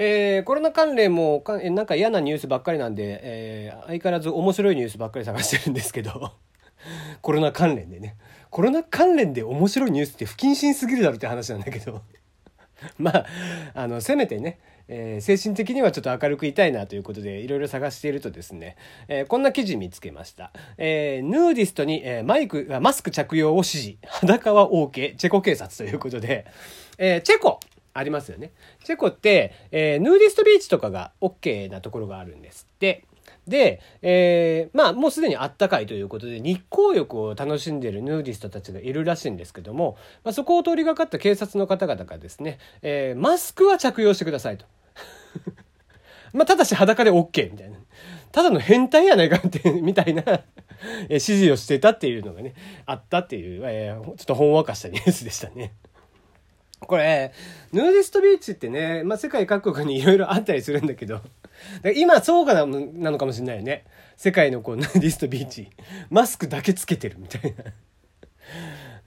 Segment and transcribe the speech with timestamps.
[0.00, 6.32] えー、コロナ関連もかなんか嫌なニュースばっかりなんで、えー、相変わらず面白いニュースばっかり探してるんですけど
[7.20, 8.16] コロナ関連でね
[8.48, 12.02] コロナ関連で面白いニュースって不謹慎すぎるだろって話なんだけど
[12.96, 13.26] まあ
[13.74, 18.76] あのせめてねえー、精神的にはちょっと明るくいたいなということでいろいろ探しているとですね、
[19.08, 20.50] えー、こんな記事見つけました。
[20.78, 23.96] えー、ヌーディストに、えマイク、マスク着用を指示。
[24.06, 25.16] 裸は OK。
[25.16, 26.46] チェコ警察ということで、
[26.96, 27.60] えチェコ
[27.94, 28.52] ありますよね。
[28.84, 33.04] チェコって、えヌーディストビーチとかが OK なところがあるんですって。
[33.48, 44.66] で、えー、まあもうすでにあったかいということで日光浴を楽しんでいるヌーディストたちがいるらしいんですけども、まあ、そこを通りがかった警察の方々がですね、えー、マスクは着用してくださいと。
[46.34, 47.78] まあ、ただし裸で OK みたいな。
[48.32, 50.22] ただの変態やないかって、みたいな
[51.08, 55.72] 指示をしてたっていうのがね、あったっていう、えー、ちょっとほんわかしたニュースでしたね。
[56.86, 57.32] これ、
[57.72, 61.20] ヌーディストビーチってね、まあ、世界各国にいろいろあったりするんだけど、
[61.96, 63.84] 今そうかななのかもしれないよね。
[64.16, 65.70] 世界のこう、ヌーディストビーチ。
[66.10, 67.64] マスクだけつけてるみたいな。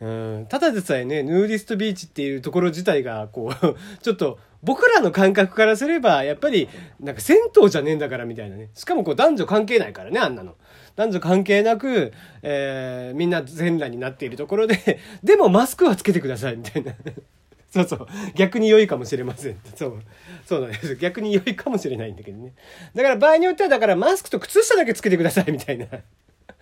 [0.02, 10.56] うんただでさえねヌーディストビーチっていうところ自体がこう ちょっと僕らの感覚からすればやっぱりなんか銭湯じゃねえんだからみたいなねしかもこう男女関係ないからねあんなの
[10.96, 16.94] 男女関係なく、えー、みんな全裸になっているところででもマスクはつけてくださいみたいな
[17.72, 18.08] そうそう。
[18.36, 19.58] 逆に良いかもしれません。
[19.76, 20.02] そう。
[20.46, 20.96] そうなんです。
[20.98, 22.54] 逆に良いかもしれないんだけどね。
[22.94, 25.88] だから場合によってはだからマスクと靴下だけつけてくださいみたいな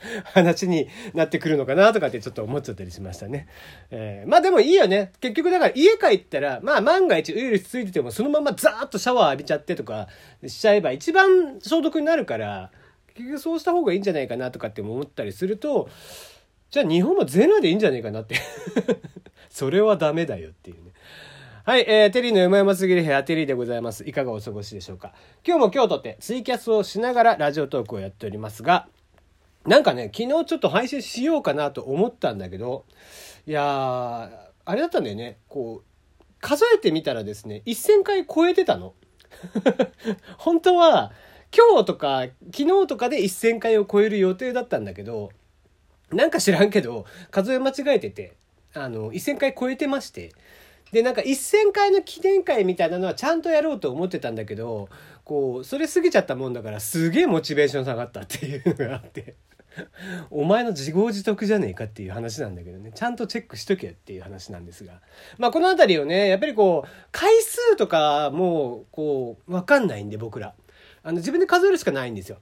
[0.34, 3.48] 話になってくるのかなとかってちょっと思っちゃったりしましたね。
[3.90, 5.12] えー、まあでもいいよね。
[5.20, 10.08] 結局だから家帰ったら、まあ万が一ウイルスついててもそのままザーッとシャワー浴びちゃってとか
[10.46, 12.72] しちゃえば一番消毒になるから、
[13.16, 15.90] 結局そうした方がいいんじゃないかなとかって思ったりすると、
[16.72, 18.36] じゃあ日本もゼロでいいんじゃないかなって。
[19.50, 20.92] それはダメだよっていうね。
[21.66, 24.08] はい、えー、テリーの山々すぎる部屋、テリーでございます。
[24.08, 25.14] いかがお過ごしでしょうか？
[25.46, 28.88] 今日も今日とってツイキャスをしながらラジオトークをやっておりますが、
[29.66, 32.86] なんかね、昨日ちょっと配信しようかなと思ったんだけど、
[33.46, 34.30] いやー、
[34.66, 35.38] あれだったんだよね。
[35.48, 38.94] こう、数えてみたらですね、1000回超えてたの。
[40.40, 41.12] 本当は、
[41.56, 45.32] 今日とか昨日とかで1000回を超える予定だったんだけど、
[46.12, 48.39] なんか知らんけど、数え間違えてて、
[48.74, 50.32] あの、1000回超えてまして、
[50.92, 54.90] で、なんか1000回の記念会みたいなのはちゃんとやろうと思ってたんだけど、
[55.24, 59.36] こう、それ過ぎちゃったもんだからすげえモチベーション下がったっていうのがあって。
[60.30, 64.94] お前の自業自得じゃねえかっていう話なんだけどねちゃんとチェックしとけっていう話なんですが
[65.38, 70.54] まあこの辺りをねやっぱりこう回数とかもうこう分かんないんで僕ら
[71.04, 72.38] あの自分で数えるしかないんですよ。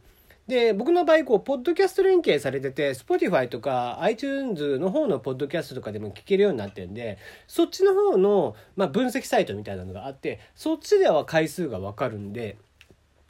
[0.48, 12.58] で僕の場合こうポッドキャスト連携されてて Spotify とか iTunes の方のポッドキャストとかでも聞けるようになってるんでそっちの方の、まあ、分析サイトみたいなのがあってそっちでは回数が分かるんで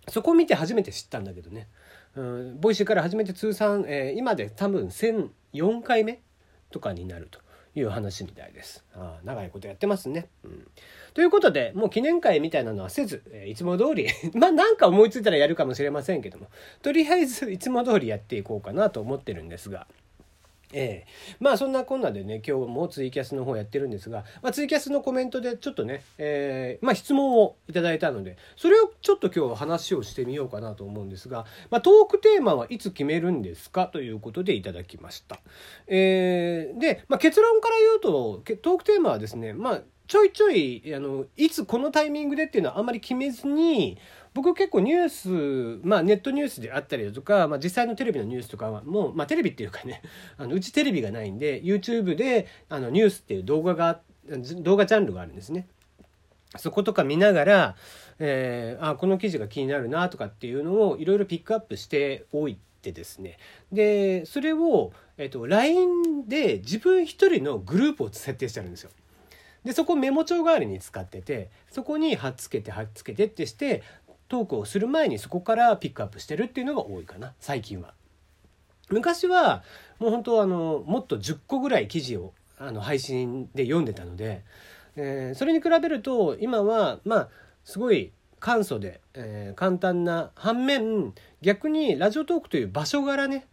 [0.10, 1.68] そこを見て初めて知ったんだけどね。
[2.16, 6.22] うん、 Voicy から始めて通算、えー、今で多分1004回目
[6.72, 7.40] とかになると
[7.78, 8.84] いう話みたいです。
[8.94, 10.28] あ長いことやってますね。
[10.44, 10.68] うん、
[11.14, 16.48] ということでもう記念会みたいなのはせず、えー、いつも通り まあなんか思いついたらやるかもしれませんけども
[16.82, 19.88] とりあえずいつも通りやっていこうかなと思ってるんですが。
[20.74, 21.36] ええ。
[21.40, 33.88] まあそんなこんなでね今日もツイキャスの方やってるんですが、まあ、ツイキャスのコメントでちょっとね、えー、まあ、質問をいただいたのでそれをちょっと今日話をしてみようかなと思うんですが、まあ、トークテーマはいつ決めるんですか？
[33.88, 35.40] ということでいただきました。
[35.88, 43.98] えー、で、まあ、結論から言うとトークテーマはですね、まあ、ちょいちょいあのいつこのタイミングでっていうのはあんまり決めずに
[44.34, 45.10] 僕結構ニュー
[45.80, 50.02] ス、まあ、ネットニュースであったりだとか、まあ、実際のテレビのニュースとかはもう、まあ、テレビっていうかね
[50.38, 55.68] あのうちテレビがないんで YouTube であのニュースっていう動画が動画ジャンルがあるんですね。
[56.56, 57.76] そことか見ながら、
[58.20, 63.38] えー、あこの記事が気になるなとかっていうのをいろいろピックアップしておいてですね
[63.72, 68.92] でそれを、えーと、と LINE で自分一人のグループを設定してあるんですよ。
[69.68, 73.84] でそこメモ帳代わりに使っててそこに貼っつけて貼っつけてってして
[74.30, 77.94] トークをする前にそこからピックアップしてるっていうのが多いかな最近は。
[78.90, 79.64] 昔は
[80.00, 84.46] もう本当あのもっと10個ぐらい記事をあの配信で読んでたので、
[84.96, 87.30] えー、それに比べると今はまあ
[87.66, 93.46] すごい簡素で、えー、簡単な反面逆にラジオトークという場所柄ね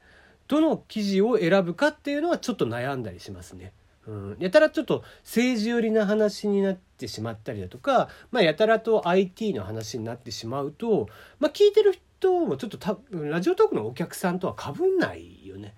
[0.47, 3.73] どの記事を選ぶかっていうのはちょっと悩んだりしますね。
[4.07, 11.09] うん、やたらちょっと政治寄りな話になってしまったりだとか、まあ、やたらと IT の話になってしまうと、
[11.41, 15.75] まあ、聞いてる人もちょっとたラジオトークのお客さんとはかぶんないよね。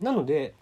[0.00, 0.54] なので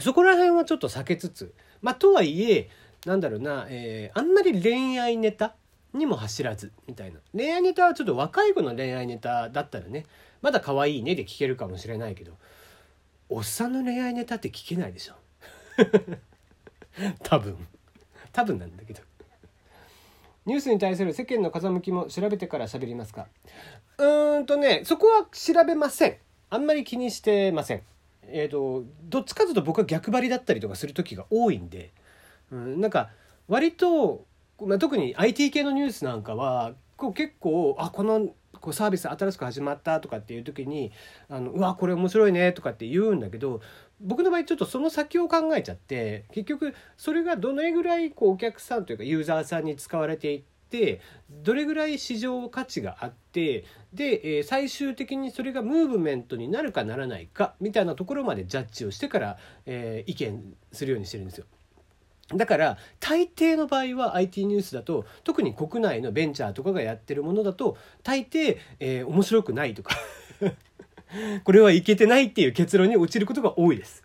[0.00, 2.70] そこら辺はちょっと避けつつまあとはいえ
[3.04, 5.54] なんだろうな、えー、あんまり恋愛ネタ
[5.92, 7.20] にも走らずみたいな。
[7.34, 10.06] 恋愛ネタはちょっと若い子の恋愛ネタだったらね
[10.40, 12.32] まだ可愛いねで聞けるかもしれないけど
[13.28, 15.14] おっさんの恋愛ネタって聞けないでしょ。
[17.22, 17.56] 多分。
[18.32, 19.02] 多分なんだけど。
[20.46, 23.26] ニュースに対する世間の風向きも調べてから喋りますか。
[23.98, 26.16] うーんとねそこは調べません。
[26.50, 27.82] あんまり気にしてません。
[28.28, 31.90] えっ、ー、とどっちかというと僕は逆張りだったりとかする時が多いんで、
[32.52, 33.10] うん、なんか
[33.48, 34.24] 割と、
[34.60, 38.28] まあ、特に IT 系のニュースなんかはこう結構あこの
[38.60, 40.92] こうサービス新しく始まったとかっていう時に
[41.28, 43.60] あのうわこれ面白いねとかって言うんだけど
[44.00, 51.00] 僕の場合ちょっとその先を考えちゃって結局それがどのぐらいこうお客さんというかユーザーさんに使われていって
[51.30, 61.46] どれぐらい市場価値があってで、え最終的にそれがムーブメントになるかならないかみたいなところまでジャッジをしてから、え意見するようにしてるんですよ。
[62.34, 69.94] だから大抵の場合は IT ニュースだと特に国内のベンチャーとかがやってるものだと大抵、えー、面白くないとか。
[71.44, 74.02] これはいけてないっていう結論に陥ることが多いです。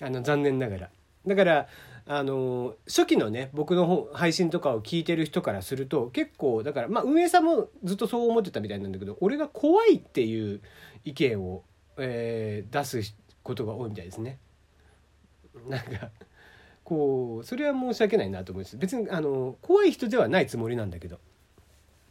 [0.00, 0.90] あの残念ながら。
[1.26, 1.68] だから
[2.06, 10.60] あの初期のね僕の配信とかを聞いてる人からすると結構だからまあ運営さんもずっとそう思ってたみたいなんだけど俺が怖いっていう
[11.04, 11.64] 意見を、
[11.98, 14.38] えー、出すことが多いみたいですね。
[15.68, 16.10] なんか
[16.88, 18.78] こうそれは申し訳ないなと思います。
[18.78, 21.18] 別にあの怖い人ではないつもりなんだけど、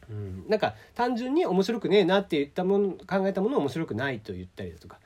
[0.08, 5.00] うん、なんか単純に面白くねえなって言ったもの考えたものを面白くないと言ったりだとか、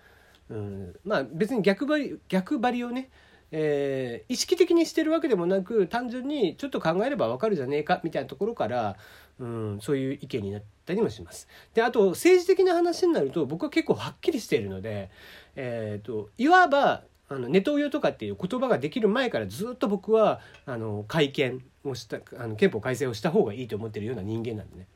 [0.50, 3.08] うん、まあ別に逆張り逆張りをね
[3.54, 8.96] えー、意識的にしてるわけでもなく単純にちょっと考えればわかるじゃねえかみたいなところから、
[9.38, 11.48] うん、そういう意見になったりもします。
[11.74, 15.10] であと政治的な話になると僕は結構はっきりしているので、
[15.54, 24.86] えーといわばあのネトウヨとかっていう言葉ができる前からずっと僕はあの改憲をしたあの憲法改正をした方がいいと思ってるような人間なんでね。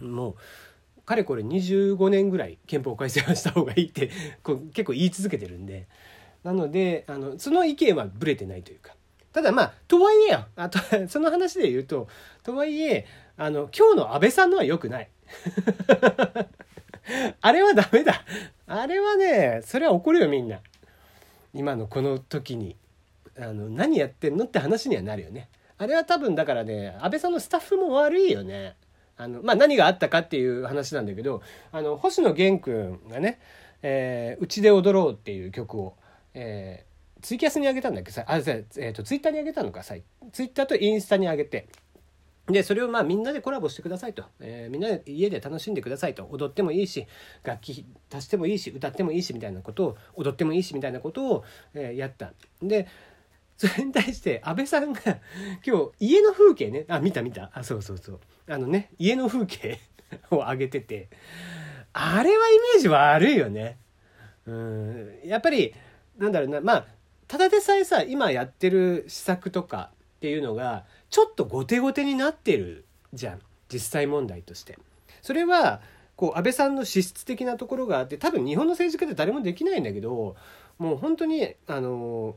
[0.00, 0.36] もう
[1.04, 4.10] かれこれ25年ぐらい憲法改正をした方がいいって
[4.42, 5.86] こう結構言い続けてるんで。
[6.42, 8.96] なのであのその意見はぶれてないというか。
[9.32, 10.46] ただまあとはいえよ。
[10.56, 12.08] あとその話で言うと
[12.42, 13.06] とはいえ
[13.36, 15.08] あの今日の安倍さんのは良くない。
[17.40, 18.24] あれはダメだ。
[18.66, 20.60] あれはねそれは怒るよみんな。
[21.54, 22.76] 今のこの時に
[23.38, 25.48] あの何やってんのって話にはなるよね。
[25.78, 28.76] あれは多分だからね安倍さんのスタッフも悪いよね。
[29.16, 33.38] あのまあ、何があったかっていう話なんだけどあの星野源君がね
[33.82, 35.94] 「えー、うちで踊ろう」っていう曲を、
[36.34, 38.10] えー、ツイキャスに上げたんだっけ？
[38.10, 39.94] さあ、えーと、ツイッターに上げたのかさ
[40.32, 41.68] ツイッターとインスタに上げて
[42.48, 46.26] でそれをまあみんなでコラボしてくださいと、えー、みんなで家で楽しんでくださいと。
[46.30, 47.06] 踊ってもいいし
[47.44, 51.44] 楽器足してもいいし歌ってもいいしみたいなことを踊ってもいいしみたいなことを、
[51.74, 52.32] えー、やった。
[52.60, 52.88] で
[53.56, 55.00] それに対して安倍さんが
[55.64, 56.84] 今日家の風景ね。
[56.88, 57.50] あ見た見た。
[57.54, 58.20] あそうそうそう。
[58.48, 59.78] あのね家の風景
[60.30, 61.08] を上げてて。
[61.92, 63.78] あれはイメージ悪いよね。
[64.46, 65.20] うん。
[65.24, 65.74] やっぱり
[66.18, 66.60] なんだろうな。
[66.60, 66.86] まあ
[67.28, 73.40] ただでさえさ今やってる施策とかっていうのがちょっと後手後手になってるじゃん。
[73.70, 74.78] 実際問題として。
[75.20, 75.82] それは
[76.16, 80.36] こう安倍さんの資質的なところがあって多分日本の政治家って誰もできないんだけど
[80.78, 82.36] もう本当にあの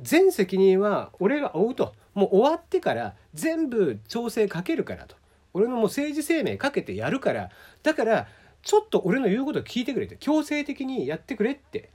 [0.00, 1.94] 全責任は俺が負うと。
[2.12, 5.16] もう終わってから全部調整かけるからと。
[5.54, 7.48] 俺のもう政治生命かけてやるから。
[7.82, 8.28] だから
[8.62, 11.88] ちょっと俺の言うことを聞いてくれって強制的にやってくれって。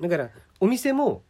[0.00, 1.22] だからお店も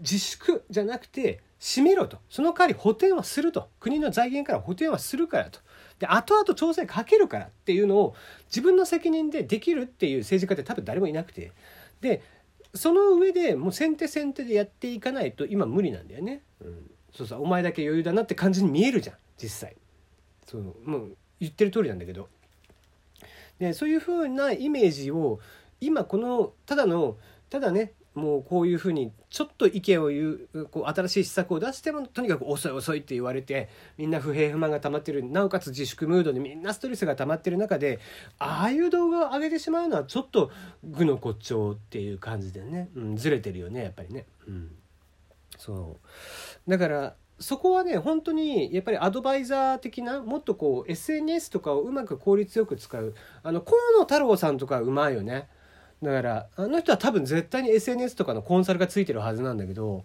[0.00, 2.18] 自粛じゃなくて閉めろと。
[2.30, 3.68] その代わり補填はすると。
[3.78, 5.60] 国の財源から補填はするからと。
[5.98, 8.14] で後々調整かけるからっていうのを
[8.46, 11.52] 自分の責任でできるっていう政治家って多分誰もいなくて。
[12.00, 12.22] で
[12.72, 19.76] その上でもう先手先手でやっていかないと今無理なんだよね、うん、そうそうお前だけ余裕だなって感じに見えるじゃん実際。
[20.46, 22.28] そうもう言ってる通りなんだけど。
[23.58, 25.40] でそういうふうなイメージを
[25.80, 27.18] 今このただの
[27.50, 35.24] ただねもうこういうふうにちょっと意見を言うこう新しい施策を出してもとにかく遅い遅いって言われてみんな不平不満が溜まってる。
[35.24, 38.00] なおかつ自粛ムードでみんなストレスが溜まってる中で
[38.38, 40.50] ああいう動画を上げてしまうのはちょっと
[40.82, 44.26] 愚の骨頂っていう感じでね、うん、ずれてるよねやっぱりね。
[44.48, 44.70] うん、
[45.56, 45.98] そ
[46.66, 46.70] う。
[46.70, 53.14] だからそこはね本当にやっぱりアドバイザー的なもっとこう SNS とかをうまく効率よく使う。
[53.42, 55.48] あの河野太郎さんとかうまいよね。
[56.02, 60.04] だからあの人は多分絶対に SNS とかのコンサルがついてるはずなんだけど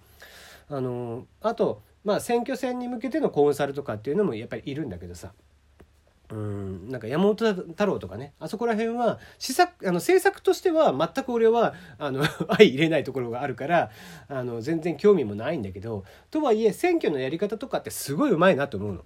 [0.69, 5.31] あのあとまあ選挙戦に向けてのコンサルとかっていうのもやっぱりいるんだけどさ
[6.31, 12.23] うんなんか山本太郎とかねあそこら辺は施策あの政策としては全く俺はあの
[12.57, 13.91] 相入れないところがあるから
[14.27, 19.05] あの全然興味もないんだけどとはいえ選挙のやり方とかってすごいうまいなと思うの。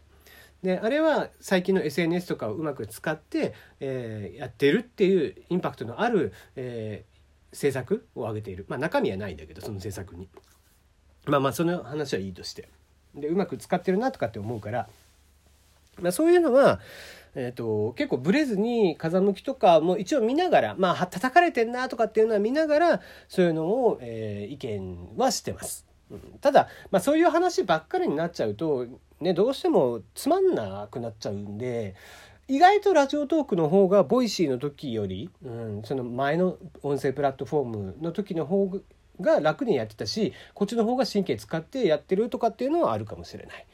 [0.63, 8.65] であれは最近の SNS とかをうまく使って、えー、やってるっていうインパクトのある、えー、制作を挙げている。
[8.67, 10.27] まあ中身はないんだけどその制作に。
[11.25, 12.67] まあまあその話はいいとして。
[13.15, 14.87] でうまく使ってるなとかって思うから、
[15.99, 16.79] まあ、そういうのは、
[17.35, 25.85] えーと、結構ブレずに風向きとかも一応見ながらまあ叩かれてんなとかっていうのは見ながらそういうのを、えー、意見はしてます。
[26.41, 28.87] ただ、まあ、そういう話ばっかりになっちゃうと、
[29.21, 31.95] ね、どうしてもつまんなくなっちゃうんで
[32.47, 38.71] 意外と Radiotalk の方が Voicy の時より、うん、その前の音声プラットフォームの時の方
[39.21, 43.65] が楽にやってたしこっちの方が神経使ってやってるとかっていうのはあるかもしれない。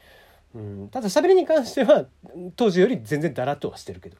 [0.54, 2.06] うん、ただ喋りに関しては
[2.56, 4.16] 当時より全然だらっとはしてるけど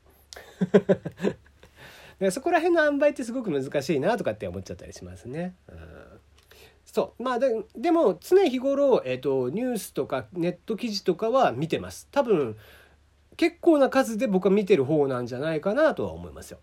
[2.30, 5.54] そこら辺の塩梅ってすごく難しいなとかって思っちゃったりしますね。
[5.68, 5.96] うん
[6.87, 12.57] そうまあででも常日頃、えーと、ニュースとかネット記事とかは見てます多分
[13.37, 16.59] 結構な数で僕は見てる方なんじゃないかなとは思いますよ。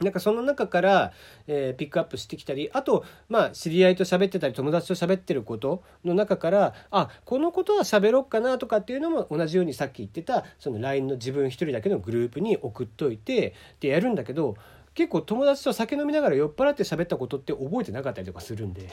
[0.00, 1.12] なんかその中から、
[1.46, 14.56] えー、ピックアップしてきたりあとまあ知り合いと喋ってたり友達と喋ってることの中からあこのことは喋ろっかなとかっていうのも同じようにさっき言ってたその LINE の自分一人だけのグループに送っといてでやるんだけど
[14.94, 18.88] 結構友達と酒飲みながら酔っ払って喋ったことって覚えてなかったりとかするんで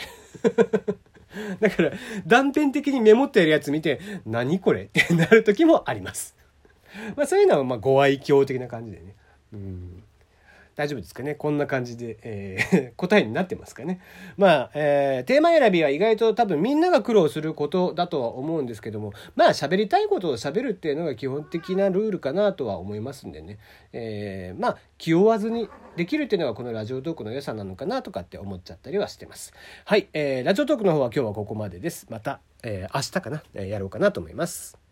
[1.59, 1.91] だから
[2.25, 6.35] 断片的にメモってるやつ見て「何これ?」ってなる時もあります。
[7.15, 9.15] まあそういうのはまあご愛嬌的な感じでね。
[9.53, 9.98] うん
[10.79, 11.35] 大丈夫ですかね？
[11.35, 13.99] こんな感じで、えー、 答えになってますかね？
[14.37, 23.57] まあ、えー、テーマ選びは意外と多分みんなが苦労することだとは思うんですけども、まあ喋りたいことを喋るっていうのが基本的なルールかなとは思いますんでね。
[23.91, 25.67] えー、まあ、気負わずに
[25.97, 29.51] できるっていうのがこのラジオトークの良さなのかなとかって思っちゃったりはしてます。
[29.83, 32.07] はい、えー、ラジオトークの方は今日はここまでです。
[32.09, 34.88] また、えー、明日かな、えー、やろうかなと思います。